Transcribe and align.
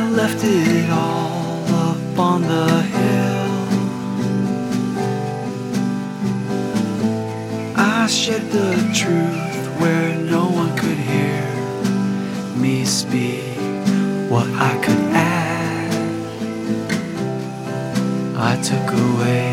I 0.00 0.08
left 0.08 0.42
it 0.42 0.88
all 0.90 1.66
up 1.88 2.18
on 2.18 2.40
the 2.40 2.82
hill. 2.96 3.52
I 7.76 8.06
shed 8.06 8.50
the 8.50 8.70
truth 8.94 9.66
where 9.78 10.16
no 10.16 10.46
one 10.60 10.74
could 10.78 11.00
hear 11.12 11.44
me 12.56 12.86
speak 12.86 13.58
what 14.30 14.48
I 14.70 14.72
could 14.84 15.04
add. 15.12 15.92
I 18.38 18.52
took 18.62 18.88
away. 19.04 19.49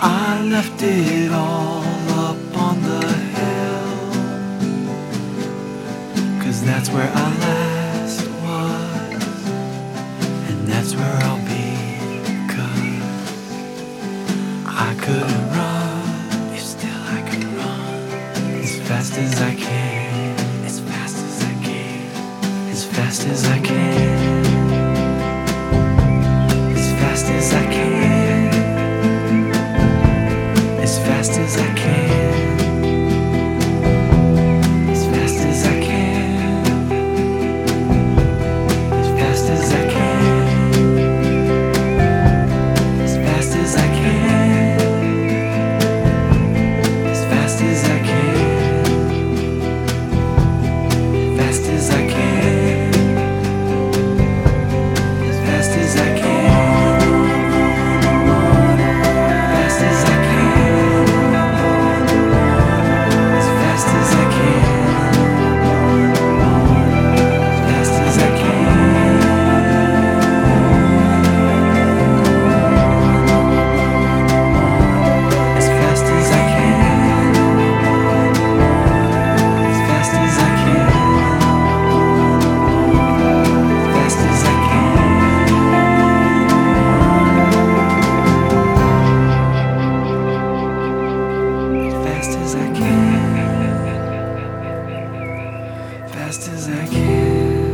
I 0.00 0.40
left 0.48 0.80
it 0.80 1.32
all 1.32 1.82
up 2.10 2.56
on 2.56 2.80
the 2.82 3.06
hill. 3.36 4.12
Cause 6.40 6.62
that's 6.64 6.88
where 6.90 7.10
I 7.12 7.36
last 7.40 8.28
was, 8.44 9.46
and 10.48 10.68
that's 10.68 10.94
where 10.94 11.16
I'll 11.24 11.44
be. 11.46 11.51
as 96.52 96.68
I 96.68 96.86
can, 96.86 97.72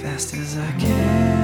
fast 0.00 0.34
as 0.34 0.56
I 0.56 0.72
can. 0.78 1.41